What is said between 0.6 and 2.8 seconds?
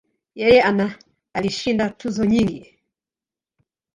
ana alishinda tuzo nyingi.